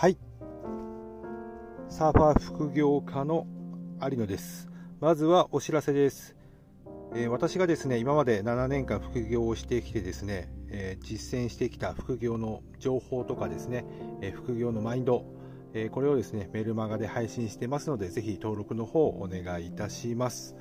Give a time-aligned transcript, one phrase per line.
[0.00, 0.16] はい。
[1.90, 3.46] サーファー副業家の
[4.00, 4.70] 有野です。
[4.98, 6.36] まずはお知らせです、
[7.14, 13.84] えー、私がですね今まで7年間副業をしてきてですね、えー、実践してきた副業の情報とかですね、
[14.22, 15.26] えー、副業のマインド
[15.74, 20.56] えこれをですねメルマガで配信してますのでぜひ登録の方お願いいたします。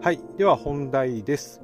[0.00, 0.20] はい。
[0.38, 1.60] では本題です。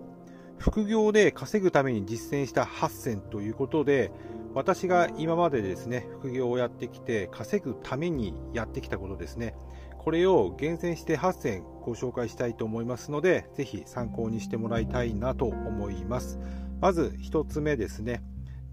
[0.59, 4.11] 副業で稼ぐために実践した8選ということで
[4.55, 9.55] 私が今までですね副業をやってきて稼ぐためにやってきたことですね
[9.99, 16.39] これを厳選して8選ご紹介したいと思いますのでぜひ参考にしてもらいたいなと思います
[16.81, 18.23] まず1つ目ですね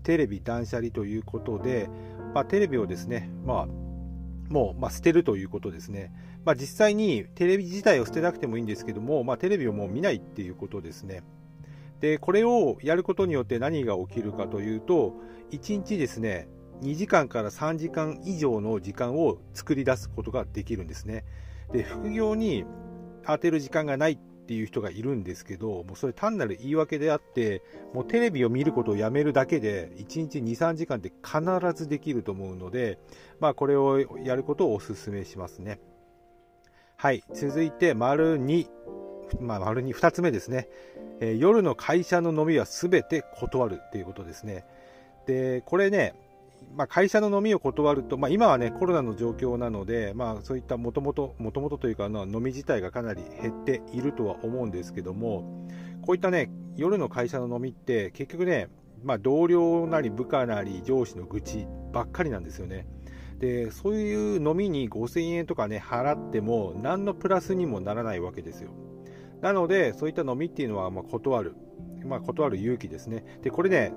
[0.04, 1.90] テレビ断捨離ということで、
[2.34, 3.66] まあ、テレビをですね、まあ、
[4.52, 6.12] もう、まあ、捨てるということですね。
[6.46, 11.24] まあ、実際にテレビ自体を捨てなくてもいいんですけども、まあ、テレビをもう見ないっていうことですね。
[12.00, 15.14] で、これをやることによって何が起きるかというと、
[15.52, 16.48] 1日ですね、
[16.82, 21.26] 2時間から3時間以上の時間を作り出すことができるんですね。
[21.72, 22.66] で、副業に
[23.26, 27.62] 当てる時間がないっていう人がいるんですけど、もうそれ単なる言い訳であって、
[27.94, 31.42] もうテレビを見ることをやめるだけで、1日2、3時間って必
[31.76, 32.98] ずできると思うので、
[33.40, 35.80] まあこれをやることをお勧めしますね。
[36.96, 38.68] はい、続いて、丸2。
[39.40, 40.68] まあ、丸2、2つ目ですね。
[41.22, 44.66] えー、夜の会社の飲みは全て断るっていうことですね。
[45.26, 46.16] で、これね、
[46.76, 55.68] まあ、会社の飲みを断ると、まあ、今はね、コロナの状況なので、まあ、そういったもともと、もともとというか、飲み自体がかなり減っているとは思うんですけども、
[56.02, 58.70] こういったね、夜の会社の飲みって、結局ね、
[59.04, 62.86] まあ、同僚なり部下なり上司の愚痴ばっかりなんですよね。
[63.40, 68.72] で、そういう飲みに5000円とかね、払っても、何のプラスにもならないわけですよ。
[69.42, 71.56] なので、そういった飲みっていうのは、ま断る。
[72.06, 73.26] まあ、断る勇気ですね。
[73.42, 73.92] で、これね、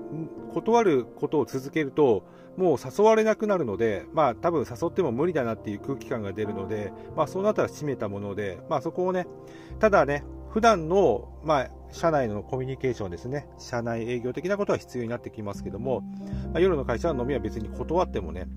[0.53, 2.27] 断ることを続けると、
[2.57, 9.27] もう誘われなくなるので、まあ、多分誘っても無理だなっていう空気感が出るので、まあ、そうなったら閉めたもので、まあ、そこをね、
[9.79, 16.01] ただね、普段の、まあ、社内のコミュニケーションですね、社内営業的なことは必要になってきますけども、
[16.53, 18.49] まあ、夜の会社の飲みは別に断ってもね、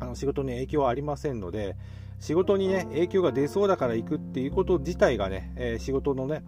[0.00, 1.76] あの仕事に影響はありませんので、
[2.20, 6.44] 仕事にね、影響が出そうだから行くっていうこと自体がね、え、仕事のね、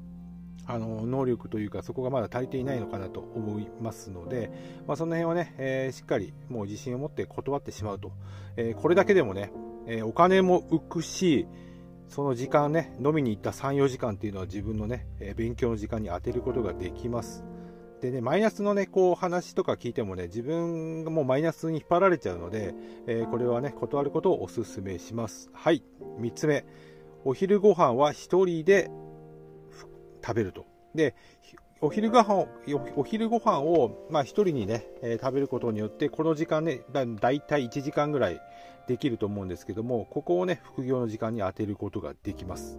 [0.66, 4.50] あの能力というかそこがまだ足りていないのかなと思いますので、
[4.86, 8.12] まあ、その辺はね、えー、しっかりもう自信を持って断ってしまうと、
[8.56, 9.50] えー、これだけでもね、
[9.86, 11.46] えー、お金も浮くし
[12.08, 17.42] その時間ね飲みに行った34時間っていうのは自分のね、え勉強の時間に充てることができます。
[18.02, 22.74] でねマイナスのねこう話とか聞いてもね自分がもうマイナスに引っ張られちゃうので、
[23.06, 25.82] えこれはね断ることをお勧めしますはい
[26.20, 26.66] 3つ目
[27.24, 28.90] お昼ご飯は1人で
[30.24, 30.66] 食べると。
[30.94, 31.14] で、
[31.80, 32.48] お昼ご飯を、
[32.96, 38.40] お昼ご飯を、まあ一人にね、えー、食べることによって、この時間ね、だだいたい1時間ぐらい
[38.86, 42.78] できると思うんですけども、ここをね、副業の時間に当てることができます。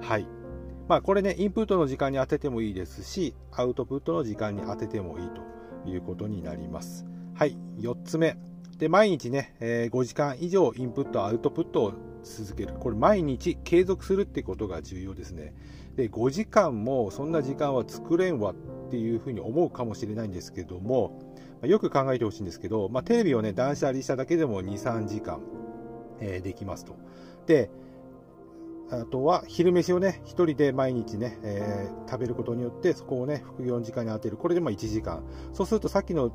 [0.00, 0.41] はい。
[0.88, 7.06] まあこれね、インプットの時間に当ててもいいですし、アウトプットの時間に当ててもいいということになります。
[7.34, 7.56] はい。
[7.78, 8.36] 4つ目。
[8.78, 12.74] で、毎日ね、え、5時間以上インプット、アウトプットを続ける。
[12.74, 15.54] これ毎日継続するってことが重要ですね。
[15.96, 18.54] で5時間もそんな時間は作れんわっ
[18.90, 21.20] ていうふうに思うかもしれないんですけども、
[21.62, 25.40] よく考えてほしいんですけど、まあ、テレビをね断捨離しただけでも23時間、
[26.20, 26.96] えー、できますと
[27.46, 27.70] で
[29.00, 36.30] あとは昼飯をね1人で毎日ね、えー、食べることによってそこをね副業の時間に当てるこれでま1時間そうするとさっきの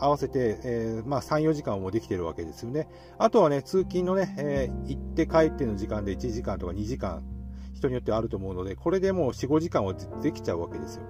[0.00, 2.88] 合わせて、えー、まあ、3、4時間もできてるわけですよね。
[3.18, 7.22] あとはね、通勤のね、えー、行って帰っての時間で1時間とか2時間
[7.74, 11.02] 人によってあると思うので、これでもう4、5時間はできちゃうわけですよ。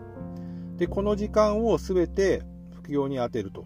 [0.76, 2.42] で、この時間を全て
[2.72, 3.64] 副業に充てると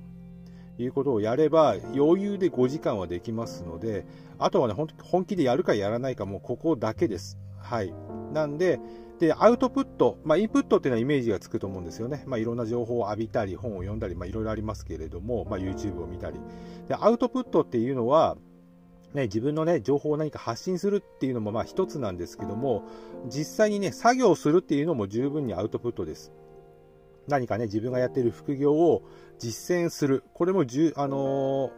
[0.79, 4.07] いうことをやれば、余裕で5時間はできますので、
[4.39, 7.39] あとはね、本気でやるかやらないかもここだけです。
[7.59, 7.95] はい。
[8.33, 8.81] なんで、
[9.19, 12.25] で、アウトプット、まあ、インプットっていうのはイメージがつくと思うんですよね。
[12.27, 16.41] まあ、いろんな情報を浴びたり、本を読んだり、まあ、いろいろありますけれども、まあ、YouTube を見たり。
[16.89, 18.37] で、アウトプットっていうのは、
[19.15, 22.83] ね、自分のね、情報を何か発信するっていうのもまあ一つなんですけども、
[23.29, 26.33] 実際にね、作業するっていうのも十分にアウトプットです。
[27.29, 29.03] 何かね、自分がやっている副業を
[29.39, 30.25] 実践する。
[30.35, 30.65] これも、あ
[31.09, 31.71] のー、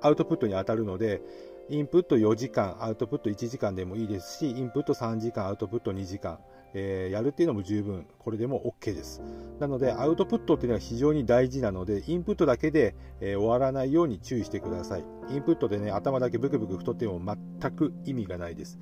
[0.00, 1.22] アウトプットに当たるので、
[1.68, 6.38] インプット4時間、アウトプット1時間でもいいですし、インプット3時間、アウトプット2時間。
[6.74, 9.22] えー、やるっていうのも十分、これでも OK です。
[9.58, 15.04] なので、アウトプットっていうのは非常に大事なので、インプットだけで、えー、終わらないように注意してください。
[15.30, 17.20] インプットでね、頭だけブクブク太っても
[17.60, 18.78] 全く意味がないです。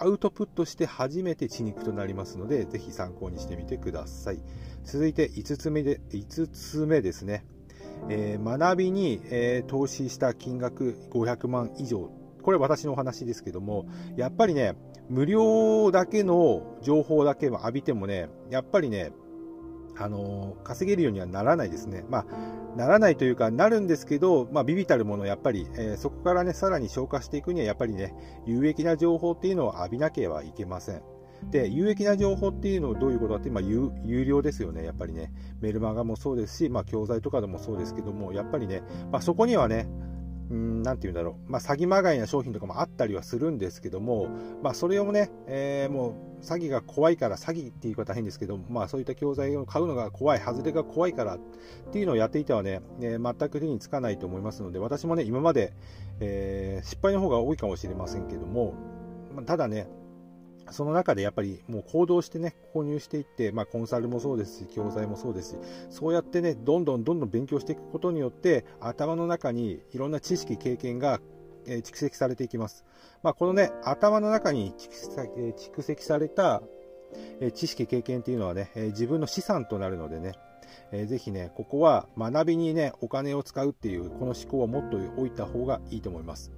[0.00, 4.40] アウトプットして初めて血肉となりますので、ぜひ参考にしてみてください。
[4.84, 7.44] 続いて5つ目で、5つ目ですね。
[8.08, 12.10] えー、学びに、えー、投資した金額500万以上。
[12.42, 13.86] これ私のお話ですけども、
[14.16, 14.76] やっぱりね、
[15.08, 19.10] 無料だけの情報だけ浴びてもね、やっぱりね、
[19.98, 22.04] あの、稼げるようにはならないですね。
[22.08, 22.26] まあ、
[22.76, 28.14] ならないというか、なるんですけど、まあ、ビビたるもの、やっぱり、えー、そこからね、さらに消化していくには、やっぱりね、
[28.46, 31.02] 有益な情報っていうのを浴びなければいけません。
[31.50, 35.32] で、有益な情報っていうのはどういうことかって、まあ、有有料ですよね、やっぱりね。
[35.60, 39.88] メルマガもそうですし、まあ、教材とかでもそうですけども、やっぱりね、まあ、そこにはね、
[40.50, 44.28] うん、なて言うんだろう、まあ、詐欺まがいな商品とかもあったりはするんですけども、
[44.62, 51.40] まあ、それをね、えー、もう詐欺が怖いから、詐欺って言い方変ですけども、まあ、そういった教材を買うのが怖い、外れが怖いからっ
[51.92, 55.74] ていうのをやっていてはね、えー、全く手につかないと思いますので、私もね、今まで、
[56.20, 58.74] えー、失敗の方が多いかもしれませんけども、
[59.46, 59.88] ただね、
[60.70, 65.56] その中でやっぱりもう行動してね、購入していって、まあ、コンサルもそうですし、教材もそうですし、
[65.90, 71.20] そうやってね、どんどんどんどん勉強していくことによって、頭の中にいろんな知識、経験が
[71.66, 72.84] 蓄積されていきます。
[73.22, 76.62] まあ、このね、頭の中に蓄積された
[77.54, 80.32] 知識、経験っていうのはね、自分の資産となるのでね、
[80.92, 86.52] えー、ぜひね、ここは学びにね、お金を使うっていう、この思考を持っておいた方がいいと思います。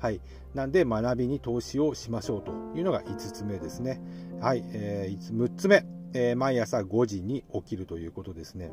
[0.00, 0.20] はい。
[0.54, 4.00] なんで、学びに投資をしましょうというのが5つ目ですね。
[4.40, 4.64] はい。
[4.72, 8.72] えー、6つ目、えー、毎朝5時に起きるということですね。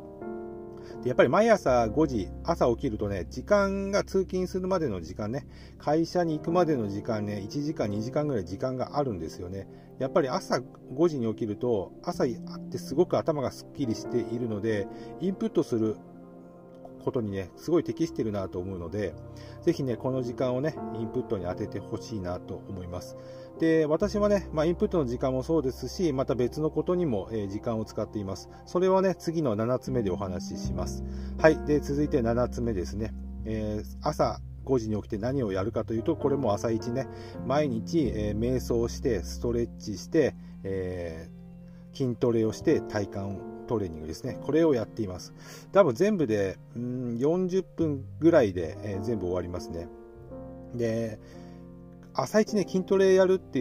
[1.03, 5.45] でやっぱり毎朝5時、朝起きるとね、時間が通勤するまでの時間ね、
[5.77, 9.67] 会社に行くまでの時間ね、1時間、2時間ぐらい時間があるんですよね。
[9.99, 10.61] やっぱり朝
[10.93, 12.27] 5時に起きると、朝っ
[12.69, 14.87] てすごく頭がすっきりしているので、
[15.19, 15.97] インプットする
[17.07, 19.13] ことにね、すごい適してるなと思うので、
[19.61, 23.15] ぜひね、この時間をね、インプットに当ててほしいなと思います。
[23.59, 28.49] で、私はね、まあ、インプットの時間もそうですし、また別のことにも、え、時間を使っています。
[28.65, 31.05] それはね、次の7つ目でお話しします。
[31.37, 31.57] はい。
[31.65, 33.13] で、続いて7つ目ですね。
[33.45, 37.07] えー、朝5時に起きて何をやるかというと、これも朝一ね、
[37.45, 41.29] 毎日、えー、瞑想して、ストレッチして、え
[41.93, 44.39] 筋トレをして体幹トレーニングですね。
[44.41, 45.33] これをやっています。
[45.71, 49.87] 多分全部で、うん、40分ぐらいで、えー、全部終わりますね。
[50.73, 51.19] で、
[52.13, 53.59] 朝一ね、筋トレやるって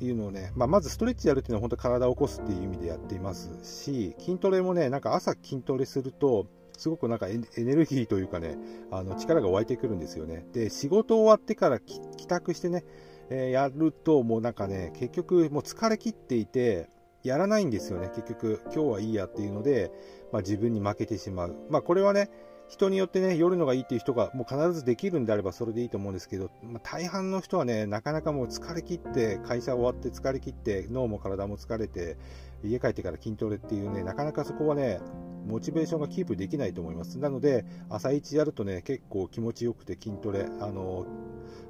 [0.00, 6.46] いうのをね、まあ、まずストレッチやるっていうのは本当体を起こすっていう意味でやっていますし、筋トレもね、なんか朝筋トレすると、
[6.76, 8.58] すごくなんかエネルギーというかね、
[8.90, 10.44] あの力が湧いてくるんですよね。
[10.52, 12.84] で、仕事終わってから帰宅してね、
[13.30, 16.88] えー、やるともうなんかね、結局もう疲れ切っていて、
[17.24, 19.90] やらないんですよね、結局、今日はいいやっていうので、
[20.30, 21.56] まあ、自分に負けてしまう。
[21.70, 22.30] まあ、これはね、
[22.68, 32.16] 人によってね、夜のがいいっていう人がもう必ずできるんであればそれでいいと思うんですけど、まあ、大半の人はね、なかなかもう疲れ切って、会社終わって疲れ切って、脳も体も疲れて、
[32.62, 35.00] 家帰ってから筋トレっていうね、なかなかそこはね、
[35.46, 37.18] モチベーションがキープできないと思います。
[37.18, 41.06] なので、朝一やるとね、結構気持ちよくて筋トレ、あの、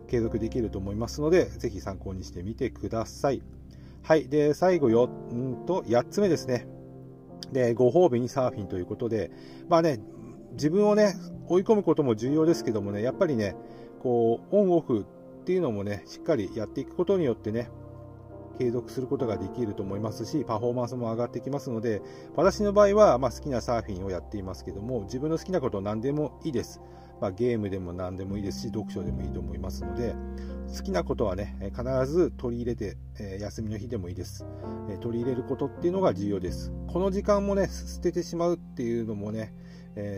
[0.09, 3.43] 継続できると思いますので、ぜひ参考にしてみてください。
[4.05, 4.29] はい。
[4.29, 6.67] で、最後よ、んと、8つ目ですね。
[7.53, 9.31] で、ご褒美にサーフィンということで、
[9.67, 9.99] まあね、
[10.53, 11.15] 自分をね、
[11.49, 13.57] 追い込むことも重要ですけどもね、やっぱりね、
[14.03, 15.07] こう、オンオフ
[15.41, 17.71] っていうのもね、しっかりやっていくことによってね、
[18.59, 22.03] 継続することができると思いますし、パフォーマンスも上がってきますので、
[22.37, 26.83] 私の場合は、まあ、好きなサーフィンをやっていますけども、自分の好きなこと何でもいいです。
[27.21, 30.15] まあ、ゲームでも何でもいいですし、読書でもいいと思いますので、
[30.77, 32.97] 好きなことはね、必ず取り入れて、
[33.39, 34.47] 休みの日でもいいです、
[35.01, 36.73] 取り入れることっていうのが重要です。
[36.89, 39.55] この時間もね、捨ててしまうっていうのもね、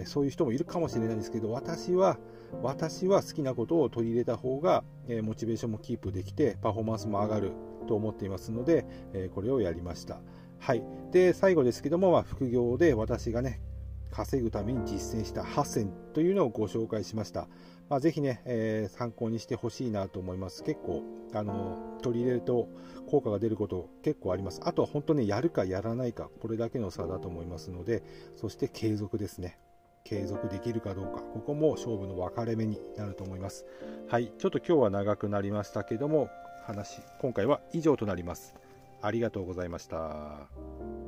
[0.07, 2.19] そういう人もいるかもしれないんですけど、私は、
[2.63, 4.85] 私は好きなことを取り入れた方が、
[5.23, 7.53] モチベーションもキープできて、パフォーマンスも上がる
[7.87, 8.87] と思っていますので、
[9.35, 10.21] これをやりました。
[10.59, 10.83] はい。
[11.13, 13.61] で、最後ですけども、まあ、副業で私がね、
[14.11, 17.49] 稼ぐために実践した8選というのをご紹介しました。
[17.89, 20.65] まあ、ぜひね、えー、参考にしてほしいなと思います。
[20.65, 22.69] 結構、あの、取り入れると
[23.09, 24.61] 効果が出ること結構あります。
[24.65, 28.03] あとは本当にやるかやらないか、これだけの差だと思いますので、
[28.37, 29.59] そして継続ですね。
[30.05, 33.67] 継続できるかどうか、ここも勝負の分かれ目になると思います。
[34.09, 36.29] はい、ちょっと今日は長くなりましたけども、
[36.65, 38.55] 話、今回は以上となります。
[39.03, 41.06] ありがとうございました。